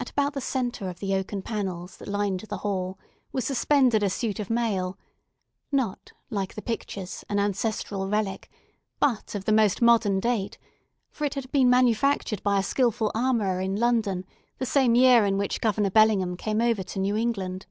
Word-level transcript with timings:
At 0.00 0.10
about 0.10 0.32
the 0.32 0.40
centre 0.40 0.88
of 0.88 0.98
the 0.98 1.14
oaken 1.14 1.40
panels 1.40 1.98
that 1.98 2.08
lined 2.08 2.40
the 2.40 2.56
hall 2.56 2.98
was 3.30 3.44
suspended 3.44 4.02
a 4.02 4.10
suit 4.10 4.40
of 4.40 4.50
mail, 4.50 4.98
not, 5.70 6.10
like 6.30 6.54
the 6.56 6.62
pictures, 6.62 7.24
an 7.28 7.38
ancestral 7.38 8.08
relic, 8.08 8.50
but 8.98 9.36
of 9.36 9.44
the 9.44 9.52
most 9.52 9.80
modern 9.80 10.18
date; 10.18 10.58
for 11.12 11.24
it 11.26 11.34
had 11.34 11.52
been 11.52 11.70
manufactured 11.70 12.42
by 12.42 12.58
a 12.58 12.62
skilful 12.64 13.12
armourer 13.14 13.60
in 13.60 13.76
London, 13.76 14.24
the 14.58 14.66
same 14.66 14.96
year 14.96 15.24
in 15.24 15.38
which 15.38 15.60
Governor 15.60 15.90
Bellingham 15.90 16.36
came 16.36 16.60
over 16.60 16.82
to 16.82 16.98
New 16.98 17.14
England. 17.14 17.66